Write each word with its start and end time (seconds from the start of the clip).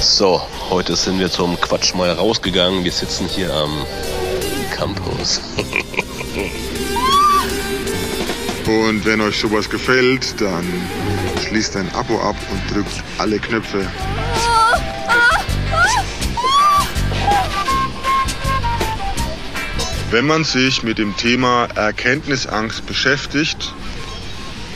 So, 0.00 0.40
heute 0.70 0.94
sind 0.94 1.18
wir 1.18 1.28
zum 1.30 1.60
Quatsch 1.60 1.94
mal 1.94 2.10
rausgegangen. 2.10 2.84
Wir 2.84 2.92
sitzen 2.92 3.26
hier 3.26 3.52
am 3.52 3.84
Campus. 4.74 5.40
Und 8.66 9.04
wenn 9.04 9.20
euch 9.20 9.38
sowas 9.38 9.68
gefällt, 9.68 10.40
dann 10.40 10.64
schließt 11.46 11.76
ein 11.76 11.92
Abo 11.94 12.20
ab 12.20 12.36
und 12.50 12.74
drückt 12.74 13.02
alle 13.16 13.38
Knöpfe. 13.38 13.86
Wenn 20.10 20.26
man 20.26 20.44
sich 20.44 20.82
mit 20.82 20.98
dem 20.98 21.16
Thema 21.16 21.66
Erkenntnisangst 21.74 22.86
beschäftigt, 22.86 23.72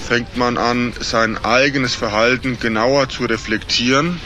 fängt 0.09 0.37
man 0.39 0.57
an, 0.57 0.95
sein 1.01 1.37
eigenes 1.45 1.95
Verhalten 1.95 2.59
genauer 2.59 3.11
zu 3.11 3.25
reflektieren. 3.27 4.21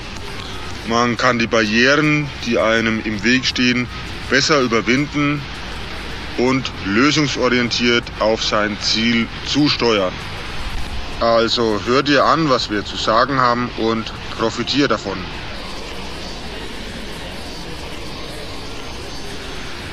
Man 0.88 1.16
kann 1.16 1.38
die 1.38 1.48
Barrieren, 1.48 2.28
die 2.46 2.58
einem 2.58 3.02
im 3.04 3.24
Weg 3.24 3.44
stehen, 3.44 3.88
besser 4.30 4.60
überwinden 4.60 5.42
und 6.38 6.70
lösungsorientiert 6.84 8.04
auf 8.20 8.44
sein 8.44 8.76
Ziel 8.80 9.26
zusteuern. 9.46 10.12
Also 11.20 11.80
hör 11.86 12.02
dir 12.02 12.24
an, 12.24 12.50
was 12.50 12.70
wir 12.70 12.84
zu 12.84 12.96
sagen 12.96 13.40
haben 13.40 13.70
und 13.78 14.12
profitier 14.38 14.86
davon. 14.86 15.18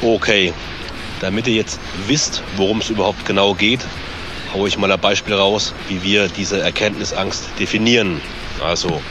Okay, 0.01 0.53
damit 1.21 1.47
ihr 1.47 1.55
jetzt 1.55 1.79
wisst, 2.07 2.43
worum 2.57 2.79
es 2.79 2.89
überhaupt 2.89 3.25
genau 3.25 3.53
geht, 3.53 3.79
haue 4.53 4.67
ich 4.67 4.77
mal 4.77 4.91
ein 4.91 4.99
Beispiel 4.99 5.33
raus, 5.33 5.73
wie 5.87 6.03
wir 6.03 6.27
diese 6.27 6.59
Erkenntnisangst 6.59 7.45
definieren. 7.57 8.21
Also, 8.61 9.01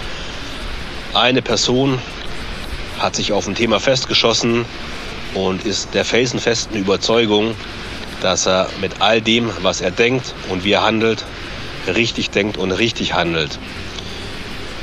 eine 1.14 1.42
Person 1.42 1.98
hat 2.98 3.16
sich 3.16 3.32
auf 3.32 3.46
ein 3.46 3.54
Thema 3.54 3.80
festgeschossen 3.80 4.64
und 5.34 5.64
ist 5.64 5.94
der 5.94 6.04
felsenfesten 6.04 6.76
Überzeugung, 6.76 7.54
dass 8.20 8.46
er 8.46 8.68
mit 8.80 9.00
all 9.00 9.20
dem, 9.20 9.50
was 9.62 9.80
er 9.80 9.90
denkt 9.90 10.34
und 10.48 10.64
wie 10.64 10.72
er 10.72 10.82
handelt, 10.82 11.24
richtig 11.86 12.30
denkt 12.30 12.56
und 12.56 12.70
richtig 12.72 13.14
handelt. 13.14 13.58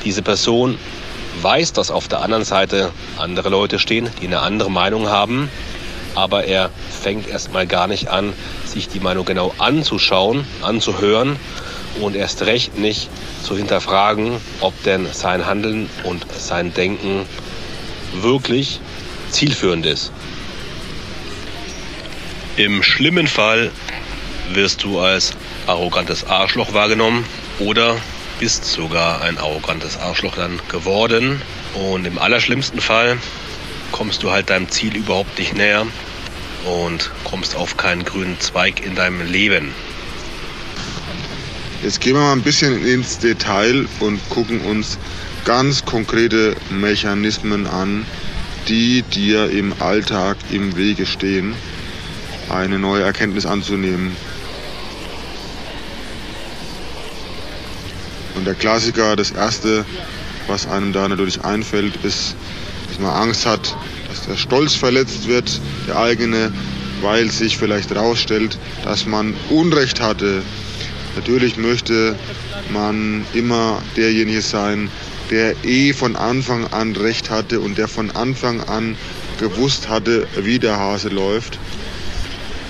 Diese 0.04 0.22
Person 0.22 0.78
weiß, 1.42 1.74
dass 1.74 1.92
auf 1.92 2.08
der 2.08 2.22
anderen 2.22 2.44
Seite 2.44 2.92
andere 3.18 3.50
Leute 3.50 3.80
stehen, 3.80 4.10
die 4.22 4.28
eine 4.28 4.40
andere 4.40 4.72
Meinung 4.72 5.08
haben 5.08 5.50
aber 6.16 6.46
er 6.46 6.70
fängt 7.02 7.28
erstmal 7.28 7.68
gar 7.68 7.88
nicht 7.88 8.10
an, 8.10 8.34
sich 8.66 8.90
die 8.90 9.00
Meinung 9.00 9.26
genau 9.26 9.54
anzuschauen, 9.58 10.46
anzuhören 10.62 11.38
und 12.00 12.16
erst 12.16 12.44
recht 12.44 12.78
nicht 12.78 13.10
zu 13.44 13.58
hinterfragen, 13.58 14.38
ob 14.62 14.82
denn 14.84 15.08
sein 15.12 15.46
Handeln 15.46 15.90
und 16.04 16.26
sein 16.32 16.74
Denken 16.74 17.26
wirklich 18.14 18.80
zielführend 19.32 19.86
ist. 19.86 20.12
Im 22.58 22.84
schlimmen 22.84 23.28
Fall 23.28 23.72
wirst 24.54 24.84
du 24.84 25.00
als 25.00 25.34
arrogantes 25.68 26.26
Arschloch 26.26 26.74
wahrgenommen 26.74 27.26
oder 27.60 27.96
bist 28.40 28.66
sogar 28.66 29.22
ein 29.22 29.38
arrogantes 29.38 29.98
Arschloch 29.98 30.36
dann 30.36 30.60
geworden. 30.70 31.42
Und 31.74 32.06
im 32.06 32.18
allerschlimmsten 32.18 32.82
Fall 32.82 33.18
kommst 33.92 34.24
du 34.24 34.32
halt 34.32 34.50
deinem 34.50 34.70
Ziel 34.70 34.96
überhaupt 34.96 35.38
nicht 35.38 35.56
näher 35.56 35.86
und 36.66 37.12
kommst 37.24 37.56
auf 37.56 37.78
keinen 37.78 38.04
grünen 38.04 38.40
Zweig 38.40 38.84
in 38.84 38.96
deinem 38.96 39.26
Leben. 39.26 39.74
Jetzt 41.82 42.02
gehen 42.02 42.16
wir 42.16 42.22
mal 42.22 42.34
ein 42.34 42.42
bisschen 42.42 42.86
ins 42.86 43.20
Detail 43.20 43.88
und 44.02 44.20
gucken 44.30 44.60
uns 44.62 44.98
ganz 45.46 45.86
konkrete 45.86 46.58
Mechanismen 46.70 47.68
an, 47.68 48.06
die 48.68 49.02
dir 49.02 49.50
im 49.50 49.74
Alltag 49.80 50.36
im 50.52 50.76
Wege 50.76 51.06
stehen, 51.06 51.56
eine 52.50 52.80
neue 52.80 53.04
Erkenntnis 53.04 53.46
anzunehmen. 53.46 54.14
Und 58.36 58.46
der 58.46 58.56
Klassiker, 58.56 59.16
das 59.16 59.32
Erste, 59.32 59.86
was 60.48 60.68
einem 60.68 60.92
da 60.92 61.08
natürlich 61.08 61.46
einfällt, 61.46 61.96
ist, 62.04 62.36
dass 62.90 63.00
man 63.00 63.14
Angst 63.14 63.46
hat, 63.46 63.78
dass 64.10 64.26
der 64.26 64.36
Stolz 64.36 64.76
verletzt 64.76 65.30
wird, 65.30 65.62
der 65.88 65.98
eigene, 65.98 66.52
weil 67.02 67.32
sich 67.32 67.58
vielleicht 67.58 67.92
herausstellt, 67.92 68.58
dass 68.84 69.06
man 69.06 69.34
Unrecht 69.50 70.02
hatte. 70.02 70.42
Natürlich 71.20 71.58
möchte 71.58 72.16
man 72.72 73.26
immer 73.34 73.82
derjenige 73.98 74.42
sein, 74.42 74.90
der 75.30 75.54
eh 75.66 75.92
von 75.92 76.16
Anfang 76.16 76.66
an 76.68 76.96
Recht 76.96 77.30
hatte 77.30 77.60
und 77.60 77.78
der 77.78 77.90
von 77.90 78.10
Anfang 78.12 78.62
an 78.62 78.96
gewusst 79.38 79.90
hatte, 79.90 80.28
wie 80.38 80.60
der 80.60 80.80
Hase 80.80 81.10
läuft. 81.10 81.60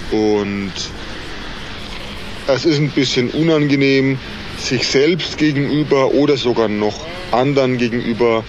Und 0.09 0.71
es 2.47 2.65
ist 2.65 2.79
ein 2.79 2.89
bisschen 2.89 3.29
unangenehm, 3.29 4.17
sich 4.57 4.87
selbst 4.87 5.37
gegenüber 5.37 6.11
oder 6.15 6.35
sogar 6.35 6.69
noch 6.69 7.05
anderen 7.31 7.77
gegenüber 7.77 8.43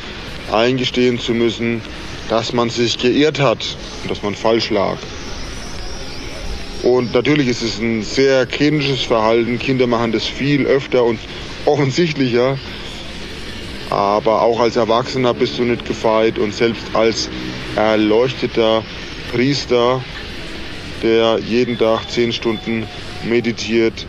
eingestehen 0.51 1.21
zu 1.21 1.35
müssen, 1.35 1.83
dass 2.31 2.55
man 2.55 2.71
sich 2.71 2.97
geirrt 2.97 3.39
hat 3.39 3.77
und 4.01 4.11
dass 4.11 4.23
man 4.23 4.35
falsch 4.35 4.71
lag. 4.71 4.97
Und 6.83 7.13
natürlich 7.13 7.49
ist 7.49 7.63
es 7.63 7.79
ein 7.79 8.03
sehr 8.03 8.47
kindisches 8.47 9.03
Verhalten. 9.03 9.59
Kinder 9.59 9.87
machen 9.87 10.13
das 10.13 10.25
viel 10.27 10.67
öfter 10.67 11.05
und 11.05 11.19
offensichtlicher. 11.67 12.59
Aber 13.91 14.43
auch 14.43 14.61
als 14.61 14.77
Erwachsener 14.77 15.35
bist 15.35 15.59
du 15.59 15.65
nicht 15.65 15.85
gefeit 15.85 16.39
und 16.39 16.55
selbst 16.55 16.85
als 16.95 17.29
erleuchteter 17.77 18.85
Priester, 19.33 20.03
der 21.03 21.39
jeden 21.39 21.77
Tag 21.77 22.09
zehn 22.11 22.33
Stunden 22.33 22.87
meditiert, 23.25 24.07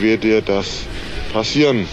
wird 0.00 0.24
dir 0.24 0.40
das 0.40 0.84
passieren. 1.32 1.86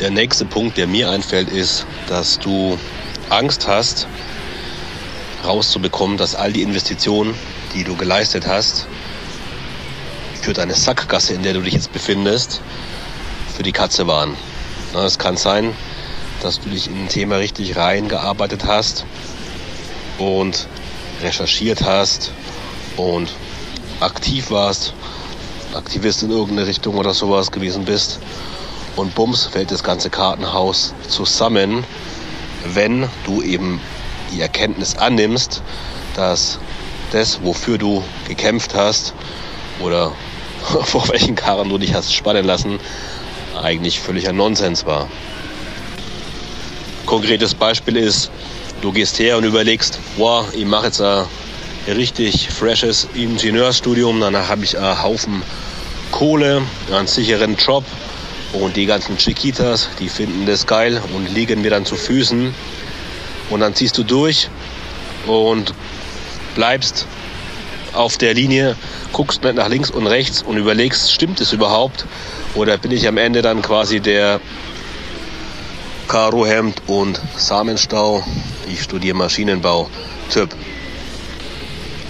Der 0.00 0.10
nächste 0.10 0.44
Punkt, 0.44 0.76
der 0.76 0.86
mir 0.86 1.10
einfällt, 1.10 1.50
ist, 1.50 1.86
dass 2.08 2.38
du 2.38 2.78
Angst 3.30 3.66
hast, 3.66 4.06
rauszubekommen, 5.48 6.16
dass 6.16 6.34
all 6.34 6.52
die 6.52 6.62
Investitionen, 6.62 7.34
die 7.74 7.84
du 7.84 7.96
geleistet 7.96 8.46
hast, 8.46 8.86
für 10.40 10.52
deine 10.52 10.74
Sackgasse, 10.74 11.34
in 11.34 11.42
der 11.42 11.54
du 11.54 11.62
dich 11.62 11.74
jetzt 11.74 11.92
befindest, 11.92 12.60
für 13.56 13.62
die 13.62 13.72
Katze 13.72 14.06
waren. 14.06 14.36
Es 14.94 15.18
kann 15.18 15.36
sein, 15.36 15.74
dass 16.42 16.60
du 16.60 16.70
dich 16.70 16.86
in 16.86 17.04
ein 17.04 17.08
Thema 17.08 17.36
richtig 17.36 17.76
reingearbeitet 17.76 18.64
hast 18.64 19.04
und 20.18 20.68
recherchiert 21.22 21.82
hast 21.82 22.32
und 22.96 23.32
aktiv 24.00 24.50
warst, 24.50 24.94
Aktivist 25.74 26.22
in 26.22 26.30
irgendeine 26.30 26.66
Richtung 26.66 26.96
oder 26.96 27.12
sowas 27.12 27.50
gewesen 27.50 27.84
bist 27.84 28.20
und 28.96 29.14
bums 29.14 29.44
fällt 29.44 29.70
das 29.70 29.84
ganze 29.84 30.08
Kartenhaus 30.08 30.94
zusammen, 31.08 31.84
wenn 32.64 33.08
du 33.24 33.42
eben 33.42 33.80
die 34.32 34.40
Erkenntnis 34.40 34.96
annimmst, 34.96 35.62
dass 36.14 36.58
das, 37.12 37.40
wofür 37.42 37.78
du 37.78 38.04
gekämpft 38.26 38.74
hast 38.74 39.14
oder 39.80 40.12
vor 40.84 41.08
welchen 41.08 41.34
Karren 41.34 41.68
du 41.68 41.78
dich 41.78 41.94
hast 41.94 42.14
spannen 42.14 42.44
lassen, 42.44 42.78
eigentlich 43.60 44.00
völliger 44.00 44.32
Nonsens 44.32 44.86
war. 44.86 45.08
Konkretes 47.06 47.54
Beispiel 47.54 47.96
ist, 47.96 48.30
du 48.82 48.92
gehst 48.92 49.18
her 49.18 49.38
und 49.38 49.44
überlegst, 49.44 49.98
wow, 50.16 50.46
ich 50.52 50.66
mache 50.66 50.86
jetzt 50.86 51.00
ein 51.00 51.24
richtig 51.86 52.50
freshes 52.50 53.08
Ingenieurstudium, 53.14 54.20
danach 54.20 54.48
habe 54.48 54.64
ich 54.64 54.76
einen 54.78 55.02
Haufen 55.02 55.42
Kohle, 56.10 56.62
einen 56.92 57.06
sicheren 57.06 57.56
Job, 57.56 57.84
und 58.52 58.76
die 58.76 58.86
ganzen 58.86 59.16
Chiquitas, 59.16 59.88
die 60.00 60.08
finden 60.08 60.46
das 60.46 60.66
geil 60.66 61.02
und 61.14 61.32
liegen 61.32 61.60
mir 61.60 61.70
dann 61.70 61.84
zu 61.84 61.96
Füßen. 61.96 62.54
Und 63.50 63.60
dann 63.60 63.74
ziehst 63.74 63.96
du 63.98 64.02
durch 64.02 64.48
und 65.26 65.74
bleibst 66.54 67.06
auf 67.92 68.18
der 68.18 68.34
Linie, 68.34 68.76
guckst 69.12 69.42
nicht 69.42 69.54
nach 69.54 69.68
links 69.68 69.90
und 69.90 70.06
rechts 70.06 70.42
und 70.42 70.56
überlegst, 70.56 71.12
stimmt 71.12 71.40
es 71.40 71.52
überhaupt? 71.52 72.06
Oder 72.54 72.76
bin 72.78 72.90
ich 72.90 73.06
am 73.08 73.16
Ende 73.16 73.42
dann 73.42 73.62
quasi 73.62 74.00
der 74.00 74.40
Karohemd 76.08 76.82
und 76.86 77.20
Samenstau, 77.36 78.24
ich 78.70 78.82
studiere 78.82 79.16
Maschinenbau, 79.16 79.88
Typ. 80.30 80.50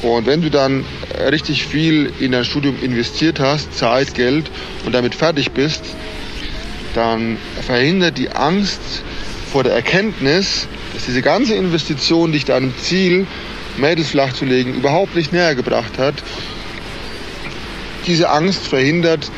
Und 0.03 0.27
wenn 0.27 0.43
du 0.43 0.51
dann 0.51 0.85
richtig 1.31 1.67
viel 1.67 2.13
in 2.21 2.31
dein 2.31 2.45
Studium 2.45 2.81
investiert 2.81 3.41
hast, 3.41 3.77
Zeit, 3.77 4.15
Geld 4.15 4.49
und 4.85 4.95
damit 4.95 5.15
fertig 5.17 5.51
bist, 5.51 5.83
dann 6.95 7.37
verhindert 7.67 8.17
die 8.17 8.31
Angst 8.31 8.81
vor 9.53 9.65
der 9.65 9.73
Erkenntnis, 9.75 10.69
dass 10.99 11.07
diese 11.07 11.23
ganze 11.23 11.55
Investition 11.55 12.33
dich 12.33 12.45
deinem 12.45 12.77
Ziel, 12.77 13.25
Mädels 13.77 14.09
flach 14.09 14.33
zu 14.33 14.45
legen, 14.45 14.75
überhaupt 14.75 15.15
nicht 15.15 15.33
näher 15.33 15.55
gebracht 15.55 15.97
hat. 15.97 16.15
Diese 18.09 18.31
Angst 18.31 18.67
verhindert, 18.67 19.31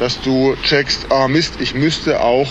dass 0.00 0.20
du 0.20 0.56
checkst, 0.64 1.06
ah 1.12 1.28
Mist, 1.28 1.54
ich 1.60 1.76
müsste 1.76 2.20
auch 2.20 2.50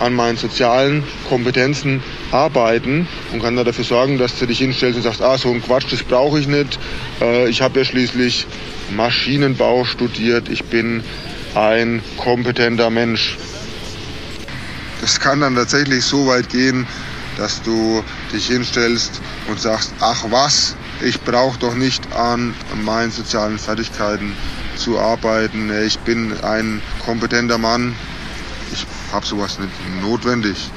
an 0.00 0.12
meinen 0.12 0.36
sozialen 0.36 1.04
Kompetenzen 1.28 2.02
arbeiten 2.32 3.06
und 3.32 3.42
kann 3.42 3.54
dafür 3.54 3.84
sorgen, 3.84 4.18
dass 4.18 4.36
du 4.40 4.46
dich 4.46 4.58
hinstellst 4.58 4.96
und 4.96 5.04
sagst, 5.04 5.22
ah, 5.22 5.38
so 5.38 5.48
ein 5.52 5.62
Quatsch, 5.62 5.92
das 5.92 6.02
brauche 6.02 6.40
ich 6.40 6.48
nicht. 6.48 6.80
Äh, 7.20 7.48
ich 7.48 7.62
habe 7.62 7.78
ja 7.78 7.84
schließlich 7.84 8.44
Maschinenbau 8.90 9.84
studiert. 9.84 10.48
Ich 10.48 10.64
bin 10.64 11.04
ein 11.54 12.02
kompetenter 12.16 12.90
Mensch. 12.90 13.36
Das 15.00 15.20
kann 15.20 15.42
dann 15.42 15.54
tatsächlich 15.54 16.04
so 16.04 16.26
weit 16.26 16.48
gehen, 16.48 16.88
dass 17.38 17.62
du 17.62 18.04
dich 18.32 18.48
hinstellst 18.48 19.22
und 19.48 19.58
sagst, 19.60 19.94
ach 20.00 20.24
was, 20.28 20.76
ich 21.00 21.20
brauche 21.22 21.58
doch 21.58 21.74
nicht 21.74 22.12
an 22.12 22.54
meinen 22.82 23.12
sozialen 23.12 23.58
Fertigkeiten 23.58 24.36
zu 24.76 24.98
arbeiten. 24.98 25.70
Ich 25.86 25.98
bin 26.00 26.38
ein 26.42 26.82
kompetenter 27.04 27.56
Mann. 27.56 27.94
Ich 28.72 28.84
habe 29.12 29.24
sowas 29.24 29.58
nicht 29.58 29.72
notwendig. 30.02 30.70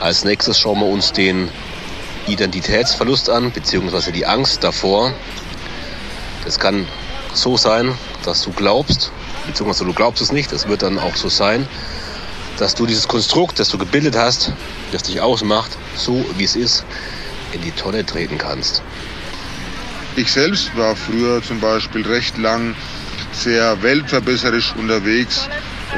Als 0.00 0.24
nächstes 0.24 0.58
schauen 0.58 0.80
wir 0.80 0.86
uns 0.86 1.12
den 1.12 1.50
Identitätsverlust 2.26 3.28
an, 3.28 3.52
beziehungsweise 3.52 4.12
die 4.12 4.24
Angst 4.24 4.64
davor. 4.64 5.12
Es 6.46 6.58
kann 6.58 6.86
so 7.34 7.58
sein, 7.58 7.94
dass 8.24 8.42
du 8.42 8.52
glaubst, 8.52 9.12
beziehungsweise 9.50 9.84
du 9.84 9.92
glaubst 9.92 10.22
es 10.22 10.30
nicht, 10.30 10.52
es 10.52 10.68
wird 10.68 10.82
dann 10.82 10.98
auch 10.98 11.16
so 11.16 11.28
sein, 11.28 11.66
dass 12.58 12.74
du 12.74 12.86
dieses 12.86 13.08
Konstrukt, 13.08 13.58
das 13.58 13.68
du 13.68 13.78
gebildet 13.78 14.16
hast, 14.16 14.52
das 14.92 15.02
dich 15.02 15.20
ausmacht, 15.20 15.70
so 15.96 16.24
wie 16.36 16.44
es 16.44 16.56
ist, 16.56 16.84
in 17.52 17.60
die 17.62 17.72
Tonne 17.72 18.06
treten 18.06 18.38
kannst. 18.38 18.82
Ich 20.16 20.30
selbst 20.30 20.76
war 20.76 20.94
früher 20.94 21.42
zum 21.42 21.60
Beispiel 21.60 22.06
recht 22.06 22.38
lang 22.38 22.76
sehr 23.32 23.82
weltverbesserisch 23.82 24.74
unterwegs 24.76 25.48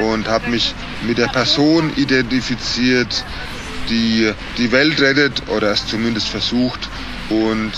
und 0.01 0.27
habe 0.27 0.49
mich 0.49 0.73
mit 1.05 1.17
der 1.17 1.27
Person 1.27 1.91
identifiziert, 1.95 3.23
die 3.89 4.31
die 4.57 4.71
Welt 4.71 4.99
rettet 4.99 5.43
oder 5.49 5.71
es 5.71 5.85
zumindest 5.85 6.29
versucht. 6.29 6.79
Und 7.29 7.71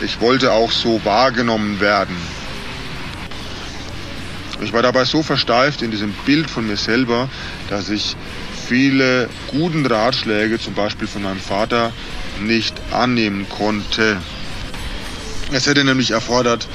ich 0.00 0.20
wollte 0.20 0.52
auch 0.52 0.72
so 0.72 1.00
wahrgenommen 1.04 1.80
werden. 1.80 2.16
Ich 4.62 4.72
war 4.72 4.82
dabei 4.82 5.04
so 5.04 5.22
versteift 5.22 5.80
in 5.82 5.90
diesem 5.90 6.12
Bild 6.26 6.50
von 6.50 6.66
mir 6.66 6.76
selber, 6.76 7.28
dass 7.70 7.88
ich 7.88 8.14
viele 8.68 9.28
guten 9.48 9.86
Ratschläge, 9.86 10.58
zum 10.58 10.74
Beispiel 10.74 11.08
von 11.08 11.22
meinem 11.22 11.40
Vater, 11.40 11.92
nicht 12.40 12.74
annehmen 12.90 13.48
konnte. 13.48 14.18
Es 15.50 15.66
hätte 15.66 15.82
nämlich 15.82 16.10
erfordert, 16.10 16.68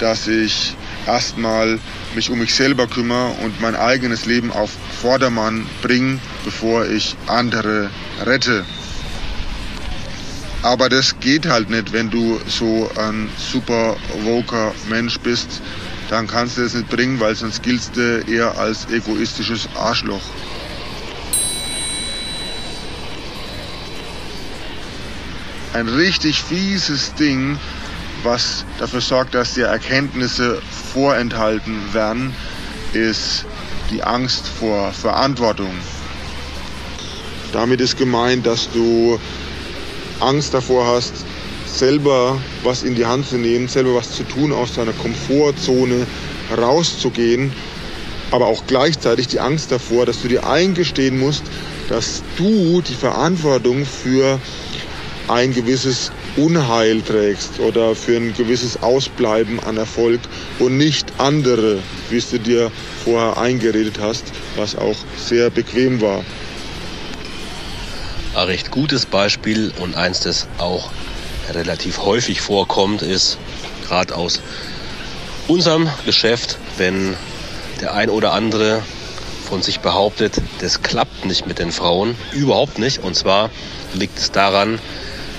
dass 0.00 0.28
ich 0.28 0.74
erstmal 1.06 1.78
mich 2.14 2.30
um 2.30 2.38
mich 2.38 2.54
selber 2.54 2.86
kümmere 2.86 3.32
und 3.42 3.60
mein 3.60 3.76
eigenes 3.76 4.24
Leben 4.26 4.50
auf 4.52 4.70
Vordermann 5.02 5.66
bringe, 5.82 6.18
bevor 6.44 6.86
ich 6.86 7.16
andere 7.26 7.90
rette. 8.24 8.64
Aber 10.62 10.88
das 10.88 11.20
geht 11.20 11.46
halt 11.46 11.70
nicht, 11.70 11.92
wenn 11.92 12.10
du 12.10 12.40
so 12.46 12.90
ein 12.96 13.28
super 13.36 13.96
woker 14.24 14.74
Mensch 14.88 15.18
bist. 15.20 15.60
Dann 16.08 16.26
kannst 16.26 16.56
du 16.56 16.62
das 16.62 16.74
nicht 16.74 16.88
bringen, 16.88 17.18
weil 17.18 17.34
sonst 17.34 17.62
giltst 17.62 17.96
du 17.96 18.20
eher 18.28 18.56
als 18.58 18.88
egoistisches 18.90 19.68
Arschloch. 19.74 20.22
Ein 25.72 25.88
richtig 25.88 26.42
fieses 26.42 27.12
Ding, 27.14 27.58
was 28.22 28.64
dafür 28.78 29.00
sorgt, 29.00 29.34
dass 29.34 29.54
dir 29.54 29.66
Erkenntnisse 29.66 30.62
vorenthalten 30.94 31.92
werden, 31.92 32.32
ist 32.94 33.44
die 33.90 34.02
Angst 34.02 34.46
vor 34.48 34.92
Verantwortung. 34.92 35.72
Damit 37.52 37.82
ist 37.82 37.98
gemeint, 37.98 38.46
dass 38.46 38.70
du 38.70 39.20
Angst 40.20 40.54
davor 40.54 40.86
hast, 40.86 41.25
selber 41.78 42.40
was 42.62 42.82
in 42.82 42.94
die 42.94 43.06
Hand 43.06 43.26
zu 43.26 43.36
nehmen, 43.36 43.68
selber 43.68 43.94
was 43.94 44.12
zu 44.12 44.24
tun, 44.24 44.52
aus 44.52 44.74
deiner 44.74 44.92
Komfortzone 44.92 46.06
rauszugehen, 46.56 47.52
aber 48.30 48.46
auch 48.46 48.64
gleichzeitig 48.66 49.28
die 49.28 49.40
Angst 49.40 49.70
davor, 49.70 50.06
dass 50.06 50.22
du 50.22 50.28
dir 50.28 50.46
eingestehen 50.46 51.18
musst, 51.18 51.44
dass 51.88 52.22
du 52.36 52.82
die 52.82 52.94
Verantwortung 52.94 53.84
für 53.84 54.40
ein 55.28 55.52
gewisses 55.52 56.12
Unheil 56.36 57.02
trägst 57.02 57.58
oder 57.58 57.94
für 57.94 58.16
ein 58.16 58.34
gewisses 58.34 58.82
Ausbleiben 58.82 59.58
an 59.60 59.76
Erfolg 59.76 60.20
und 60.58 60.76
nicht 60.76 61.12
andere, 61.18 61.78
wie 62.10 62.20
du 62.20 62.38
dir 62.38 62.70
vorher 63.04 63.36
eingeredet 63.36 63.98
hast, 64.00 64.24
was 64.56 64.76
auch 64.76 64.96
sehr 65.16 65.50
bequem 65.50 66.00
war. 66.00 66.24
Ein 68.34 68.46
recht 68.46 68.70
gutes 68.70 69.06
Beispiel 69.06 69.72
und 69.80 69.96
eins, 69.96 70.20
das 70.20 70.46
auch 70.58 70.90
relativ 71.52 71.98
häufig 72.02 72.40
vorkommt, 72.40 73.02
ist 73.02 73.38
gerade 73.86 74.14
aus 74.14 74.40
unserem 75.48 75.88
Geschäft, 76.04 76.58
wenn 76.76 77.16
der 77.80 77.94
ein 77.94 78.10
oder 78.10 78.32
andere 78.32 78.82
von 79.46 79.62
sich 79.62 79.80
behauptet, 79.80 80.34
das 80.60 80.82
klappt 80.82 81.24
nicht 81.24 81.46
mit 81.46 81.58
den 81.58 81.70
Frauen, 81.70 82.16
überhaupt 82.32 82.78
nicht. 82.78 83.02
Und 83.02 83.14
zwar 83.14 83.50
liegt 83.94 84.18
es 84.18 84.32
daran, 84.32 84.80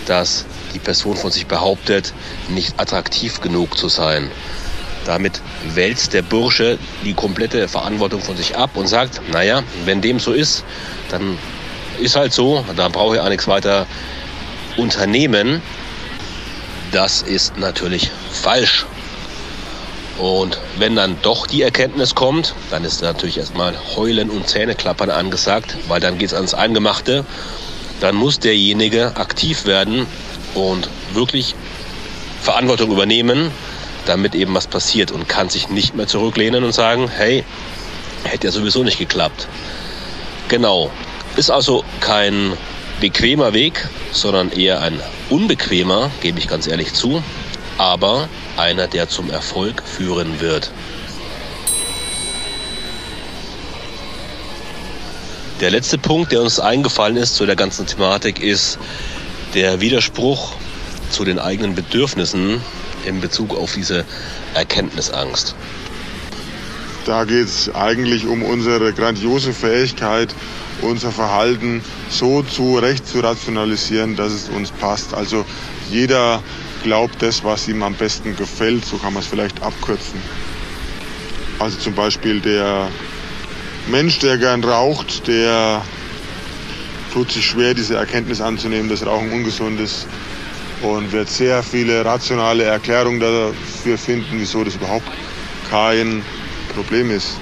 dass 0.05 0.45
die 0.73 0.79
Person 0.79 1.17
von 1.17 1.31
sich 1.31 1.47
behauptet, 1.47 2.13
nicht 2.49 2.79
attraktiv 2.79 3.41
genug 3.41 3.77
zu 3.77 3.89
sein. 3.89 4.31
Damit 5.05 5.41
wälzt 5.73 6.13
der 6.13 6.21
Bursche 6.21 6.77
die 7.03 7.13
komplette 7.13 7.67
Verantwortung 7.67 8.21
von 8.21 8.35
sich 8.37 8.57
ab 8.57 8.71
und 8.75 8.87
sagt, 8.87 9.21
naja, 9.31 9.63
wenn 9.85 10.01
dem 10.01 10.19
so 10.19 10.31
ist, 10.31 10.63
dann 11.09 11.37
ist 11.99 12.15
halt 12.15 12.33
so, 12.33 12.63
da 12.75 12.89
brauche 12.89 13.15
ich 13.15 13.21
auch 13.21 13.29
nichts 13.29 13.47
weiter 13.47 13.87
unternehmen. 14.77 15.61
Das 16.91 17.21
ist 17.21 17.57
natürlich 17.57 18.11
falsch. 18.31 18.85
Und 20.17 20.57
wenn 20.77 20.95
dann 20.95 21.17
doch 21.21 21.45
die 21.45 21.61
Erkenntnis 21.61 22.15
kommt, 22.15 22.55
dann 22.71 22.83
ist 22.83 23.01
natürlich 23.01 23.37
erstmal 23.37 23.75
Heulen 23.95 24.29
und 24.29 24.47
Zähneklappern 24.47 25.11
angesagt, 25.11 25.77
weil 25.87 25.99
dann 25.99 26.17
geht 26.17 26.29
es 26.29 26.33
ans 26.33 26.53
Eingemachte. 26.53 27.23
Dann 27.99 28.15
muss 28.15 28.39
derjenige 28.39 29.15
aktiv 29.15 29.65
werden 29.65 30.07
und 30.55 30.89
wirklich 31.13 31.55
Verantwortung 32.41 32.91
übernehmen, 32.91 33.51
damit 34.05 34.33
eben 34.33 34.55
was 34.55 34.67
passiert 34.67 35.11
und 35.11 35.27
kann 35.27 35.49
sich 35.49 35.69
nicht 35.69 35.95
mehr 35.95 36.07
zurücklehnen 36.07 36.63
und 36.63 36.73
sagen, 36.73 37.09
hey, 37.09 37.43
hätte 38.23 38.47
ja 38.47 38.51
sowieso 38.51 38.83
nicht 38.83 38.97
geklappt. 38.97 39.47
Genau. 40.47 40.89
Ist 41.35 41.51
also 41.51 41.83
kein 41.99 42.53
bequemer 42.99 43.53
Weg, 43.53 43.87
sondern 44.11 44.51
eher 44.51 44.81
ein 44.81 44.99
unbequemer, 45.29 46.11
gebe 46.21 46.39
ich 46.39 46.47
ganz 46.47 46.67
ehrlich 46.67 46.93
zu, 46.93 47.23
aber 47.77 48.27
einer, 48.57 48.87
der 48.87 49.07
zum 49.07 49.29
Erfolg 49.29 49.83
führen 49.83 50.39
wird. 50.41 50.71
Der 55.59 55.71
letzte 55.71 55.97
Punkt, 55.97 56.31
der 56.31 56.41
uns 56.41 56.59
eingefallen 56.59 57.17
ist 57.17 57.35
zu 57.35 57.45
der 57.45 57.55
ganzen 57.55 57.87
Thematik, 57.87 58.39
ist 58.39 58.77
der 59.55 59.81
Widerspruch 59.81 60.53
zu 61.09 61.25
den 61.25 61.39
eigenen 61.39 61.73
Bedürfnissen 61.73 62.61
in 63.05 63.21
Bezug 63.21 63.57
auf 63.57 63.73
diese 63.73 64.05
Erkenntnisangst. 64.53 65.55
Da 67.05 67.23
geht 67.23 67.47
es 67.47 67.73
eigentlich 67.73 68.27
um 68.27 68.43
unsere 68.43 68.91
grandiose 68.93 69.53
Fähigkeit, 69.53 70.35
unser 70.81 71.11
Verhalten 71.11 71.81
so 72.09 72.43
zurecht 72.43 73.07
zu 73.07 73.19
rationalisieren, 73.19 74.15
dass 74.15 74.31
es 74.31 74.49
uns 74.49 74.71
passt. 74.71 75.13
Also 75.13 75.45
jeder 75.89 76.41
glaubt 76.83 77.21
das, 77.21 77.43
was 77.43 77.67
ihm 77.67 77.83
am 77.83 77.93
besten 77.93 78.35
gefällt, 78.35 78.85
so 78.85 78.97
kann 78.97 79.13
man 79.13 79.23
es 79.23 79.27
vielleicht 79.27 79.61
abkürzen. 79.61 80.21
Also 81.59 81.77
zum 81.77 81.93
Beispiel 81.93 82.39
der 82.39 82.89
Mensch, 83.87 84.19
der 84.19 84.37
gern 84.37 84.63
raucht, 84.63 85.27
der 85.27 85.81
tut 87.13 87.31
sich 87.31 87.45
schwer, 87.45 87.73
diese 87.73 87.95
Erkenntnis 87.95 88.41
anzunehmen, 88.41 88.89
dass 88.89 89.05
Rauchen 89.05 89.31
ungesund 89.31 89.79
ist 89.79 90.05
und 90.81 91.11
wird 91.11 91.29
sehr 91.29 91.63
viele 91.63 92.05
rationale 92.05 92.63
Erklärungen 92.63 93.19
dafür 93.19 93.97
finden, 93.97 94.39
wieso 94.39 94.63
das 94.63 94.75
überhaupt 94.75 95.07
kein 95.69 96.21
Problem 96.75 97.09
ist. 97.09 97.39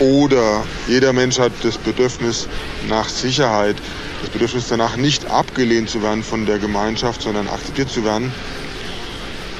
Oder 0.00 0.64
jeder 0.88 1.12
Mensch 1.12 1.38
hat 1.38 1.52
das 1.62 1.76
Bedürfnis 1.76 2.48
nach 2.88 3.08
Sicherheit, 3.08 3.76
das 4.22 4.30
Bedürfnis 4.30 4.68
danach 4.68 4.96
nicht 4.96 5.30
abgelehnt 5.30 5.90
zu 5.90 6.02
werden 6.02 6.22
von 6.22 6.46
der 6.46 6.58
Gemeinschaft, 6.58 7.20
sondern 7.20 7.48
akzeptiert 7.48 7.90
zu 7.90 8.02
werden. 8.02 8.32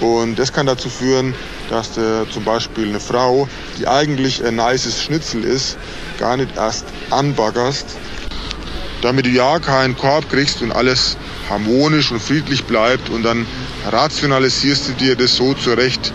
Und 0.01 0.39
das 0.39 0.51
kann 0.51 0.65
dazu 0.65 0.89
führen, 0.89 1.35
dass 1.69 1.93
du 1.93 2.27
zum 2.33 2.43
Beispiel 2.45 2.89
eine 2.89 3.01
Frau, 3.01 3.49
die 3.79 3.87
eigentlich 3.87 4.43
ein 4.43 4.57
nices 4.57 5.03
Schnitzel 5.03 5.45
ist, 5.45 5.77
gar 6.19 6.39
nicht 6.39 6.57
erst 6.57 6.87
anbaggerst, 7.11 7.85
damit 9.03 9.27
du 9.27 9.31
ja 9.31 9.59
keinen 9.59 9.95
Korb 9.95 10.31
kriegst 10.31 10.63
und 10.63 10.73
alles 10.73 11.19
harmonisch 11.51 12.13
und 12.13 12.21
friedlich 12.23 12.65
bleibt 12.65 13.11
und 13.11 13.25
dann 13.25 13.47
rationalisierst 13.91 14.89
du 14.89 14.93
dir 14.93 15.17
das 15.17 15.37
so 15.37 15.53
zurecht, 15.53 16.15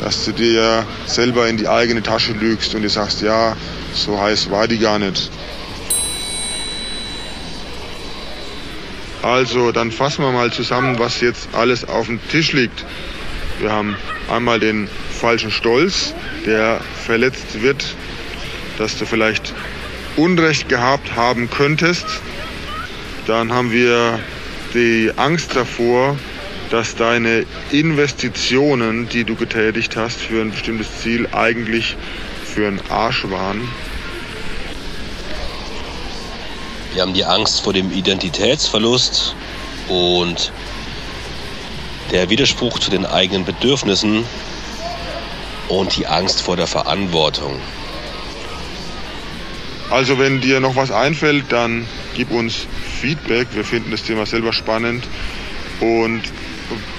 dass 0.00 0.24
du 0.24 0.32
dir 0.32 0.86
selber 1.06 1.48
in 1.48 1.56
die 1.56 1.68
eigene 1.68 2.02
Tasche 2.02 2.32
lügst 2.32 2.74
und 2.74 2.82
dir 2.82 2.90
sagst, 2.90 3.22
ja, 3.22 3.56
so 3.94 4.20
heiß 4.20 4.50
war 4.50 4.68
die 4.68 4.78
gar 4.78 4.98
nicht. 4.98 5.30
Also, 9.22 9.72
dann 9.72 9.90
fassen 9.90 10.22
wir 10.22 10.30
mal 10.30 10.52
zusammen, 10.52 10.98
was 10.98 11.20
jetzt 11.20 11.48
alles 11.52 11.84
auf 11.88 12.06
dem 12.06 12.20
Tisch 12.28 12.52
liegt. 12.52 12.84
Wir 13.58 13.72
haben 13.72 13.96
einmal 14.30 14.60
den 14.60 14.88
falschen 15.20 15.50
Stolz, 15.50 16.14
der 16.46 16.80
verletzt 17.04 17.60
wird, 17.60 17.84
dass 18.78 18.96
du 18.96 19.04
vielleicht 19.06 19.52
Unrecht 20.16 20.68
gehabt 20.68 21.16
haben 21.16 21.50
könntest. 21.50 22.06
Dann 23.26 23.52
haben 23.52 23.72
wir 23.72 24.20
die 24.74 25.12
Angst 25.16 25.56
davor, 25.56 26.16
dass 26.70 26.94
deine 26.94 27.46
Investitionen, 27.70 29.08
die 29.08 29.24
du 29.24 29.34
getätigt 29.34 29.96
hast 29.96 30.18
für 30.18 30.40
ein 30.40 30.50
bestimmtes 30.50 31.00
Ziel, 31.00 31.28
eigentlich 31.32 31.96
für 32.44 32.68
einen 32.68 32.80
Arsch 32.90 33.28
waren. 33.30 33.68
Wir 36.92 37.02
haben 37.02 37.14
die 37.14 37.24
Angst 37.24 37.60
vor 37.60 37.72
dem 37.72 37.92
Identitätsverlust 37.92 39.34
und 39.88 40.52
der 42.10 42.30
Widerspruch 42.30 42.78
zu 42.78 42.90
den 42.90 43.04
eigenen 43.06 43.44
Bedürfnissen 43.44 44.24
und 45.68 45.96
die 45.96 46.06
Angst 46.06 46.42
vor 46.42 46.56
der 46.56 46.66
Verantwortung. 46.66 47.60
Also 49.90 50.18
wenn 50.18 50.40
dir 50.40 50.60
noch 50.60 50.76
was 50.76 50.90
einfällt, 50.90 51.44
dann 51.50 51.86
gib 52.14 52.30
uns 52.30 52.66
Feedback. 53.00 53.48
Wir 53.52 53.64
finden 53.64 53.90
das 53.90 54.02
Thema 54.02 54.26
selber 54.26 54.52
spannend 54.52 55.04
und 55.80 56.22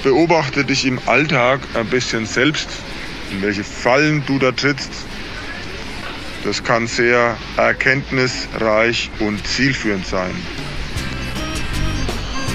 beobachte 0.03 0.63
dich 0.65 0.85
im 0.85 0.99
Alltag 1.05 1.59
ein 1.73 1.87
bisschen 1.87 2.25
selbst, 2.25 2.69
in 3.31 3.41
welche 3.41 3.63
Fallen 3.63 4.23
du 4.25 4.39
da 4.39 4.51
trittst. 4.51 4.91
Das 6.43 6.63
kann 6.63 6.87
sehr 6.87 7.37
erkenntnisreich 7.57 9.09
und 9.19 9.45
zielführend 9.45 10.07
sein. 10.07 10.35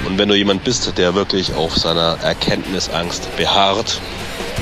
Und 0.05 0.17
wenn 0.17 0.29
du 0.29 0.35
jemand 0.35 0.63
bist, 0.63 0.97
der 0.97 1.15
wirklich 1.15 1.53
auf 1.53 1.75
seiner 1.75 2.17
Erkenntnisangst 2.21 3.35
beharrt, 3.37 4.01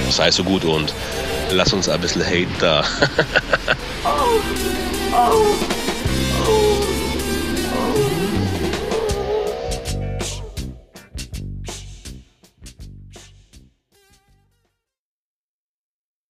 sei 0.10 0.32
so 0.32 0.44
gut 0.44 0.64
und 0.66 0.94
lass 1.52 1.74
uns 1.74 1.90
ein 1.90 2.00
bisschen 2.02 2.26
Hate 2.26 2.48
da. 2.60 2.84
oh, 4.04 4.42
oh, 5.12 5.56
oh. 6.48 6.83